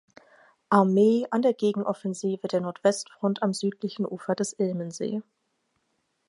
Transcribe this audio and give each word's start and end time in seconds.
Armee 0.71 1.27
an 1.29 1.43
der 1.43 1.53
Gegenoffensive 1.53 2.47
der 2.47 2.61
Nordwestfront 2.61 3.43
am 3.43 3.53
südlichen 3.53 4.03
Ufer 4.07 4.33
des 4.33 4.53
Ilmensee. 4.57 5.21